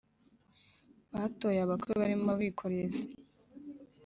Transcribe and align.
batoye 1.13 1.59
abakwe 1.65 1.91
barimo 1.99 2.29
abikorezi, 2.35 3.01